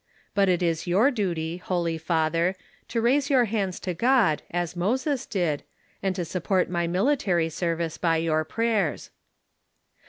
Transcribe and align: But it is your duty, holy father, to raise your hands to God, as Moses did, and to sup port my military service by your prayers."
But 0.33 0.49
it 0.49 0.63
is 0.63 0.87
your 0.87 1.11
duty, 1.11 1.57
holy 1.57 1.99
father, 1.99 2.55
to 2.87 2.99
raise 3.01 3.29
your 3.29 3.45
hands 3.45 3.79
to 3.81 3.93
God, 3.93 4.41
as 4.49 4.75
Moses 4.75 5.27
did, 5.27 5.61
and 6.01 6.15
to 6.15 6.25
sup 6.25 6.45
port 6.45 6.71
my 6.71 6.87
military 6.87 7.49
service 7.49 7.99
by 7.99 8.17
your 8.17 8.43
prayers." 8.43 9.11